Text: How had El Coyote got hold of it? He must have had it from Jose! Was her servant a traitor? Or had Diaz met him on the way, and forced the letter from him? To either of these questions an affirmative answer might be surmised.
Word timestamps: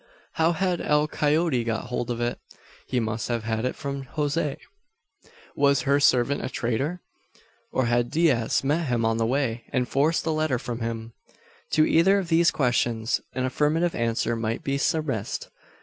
How 0.31 0.53
had 0.53 0.81
El 0.81 1.07
Coyote 1.07 1.63
got 1.63 1.89
hold 1.91 2.09
of 2.09 2.19
it? 2.19 2.39
He 2.87 2.99
must 2.99 3.27
have 3.27 3.43
had 3.43 3.65
it 3.65 3.75
from 3.75 4.01
Jose! 4.05 4.57
Was 5.55 5.81
her 5.81 5.99
servant 5.99 6.43
a 6.43 6.49
traitor? 6.49 7.01
Or 7.71 7.85
had 7.85 8.09
Diaz 8.09 8.63
met 8.63 8.87
him 8.87 9.05
on 9.05 9.17
the 9.17 9.27
way, 9.27 9.63
and 9.71 9.87
forced 9.87 10.23
the 10.23 10.33
letter 10.33 10.57
from 10.57 10.79
him? 10.79 11.13
To 11.73 11.85
either 11.85 12.17
of 12.17 12.29
these 12.29 12.49
questions 12.49 13.21
an 13.33 13.45
affirmative 13.45 13.93
answer 13.93 14.35
might 14.35 14.63
be 14.63 14.79
surmised. 14.79 15.49